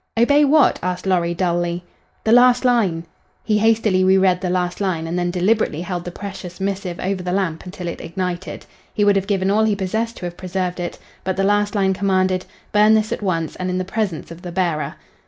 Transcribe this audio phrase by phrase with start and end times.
[0.17, 1.83] "Obey what!" asked Lorry, dully.
[2.23, 3.05] "The last line!"
[3.43, 7.31] He hastily reread the last line and then deliberately held the precious missive over the
[7.31, 8.65] lamp until it ignited.
[8.95, 10.97] He would have given all he possessed to have preserved it.
[11.23, 14.51] But the last line commanded: "Burn this at once and in the presence of the
[14.51, 14.95] bearer."